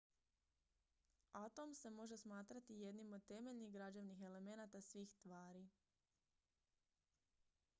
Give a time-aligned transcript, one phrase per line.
[1.33, 5.67] atom se može smatrati jednim od temeljnih građevnih elemenata svih tvari